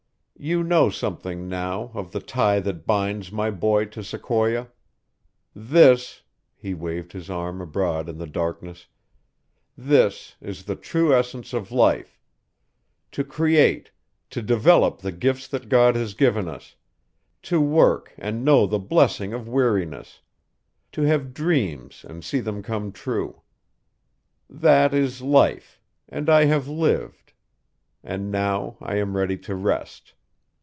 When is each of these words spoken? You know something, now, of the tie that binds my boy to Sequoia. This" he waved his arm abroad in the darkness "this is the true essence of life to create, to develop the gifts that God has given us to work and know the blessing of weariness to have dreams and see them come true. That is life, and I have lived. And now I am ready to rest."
You 0.43 0.63
know 0.63 0.89
something, 0.89 1.47
now, 1.47 1.91
of 1.93 2.13
the 2.13 2.19
tie 2.19 2.59
that 2.61 2.87
binds 2.87 3.31
my 3.31 3.51
boy 3.51 3.85
to 3.85 4.03
Sequoia. 4.03 4.69
This" 5.53 6.23
he 6.55 6.73
waved 6.73 7.13
his 7.13 7.29
arm 7.29 7.61
abroad 7.61 8.09
in 8.09 8.17
the 8.17 8.25
darkness 8.25 8.87
"this 9.77 10.35
is 10.41 10.63
the 10.63 10.75
true 10.75 11.13
essence 11.13 11.53
of 11.53 11.71
life 11.71 12.19
to 13.11 13.23
create, 13.23 13.91
to 14.31 14.41
develop 14.41 14.97
the 15.01 15.11
gifts 15.11 15.47
that 15.49 15.69
God 15.69 15.95
has 15.95 16.15
given 16.15 16.47
us 16.47 16.75
to 17.43 17.61
work 17.61 18.11
and 18.17 18.43
know 18.43 18.65
the 18.65 18.79
blessing 18.79 19.33
of 19.33 19.47
weariness 19.47 20.21
to 20.93 21.03
have 21.03 21.35
dreams 21.35 22.03
and 22.09 22.23
see 22.23 22.39
them 22.39 22.63
come 22.63 22.91
true. 22.91 23.43
That 24.49 24.91
is 24.91 25.21
life, 25.21 25.79
and 26.09 26.31
I 26.31 26.45
have 26.45 26.67
lived. 26.67 27.33
And 28.03 28.31
now 28.31 28.77
I 28.81 28.95
am 28.95 29.15
ready 29.15 29.37
to 29.37 29.53
rest." 29.53 30.15